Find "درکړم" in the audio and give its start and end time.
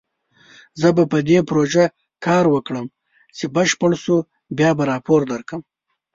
5.31-5.61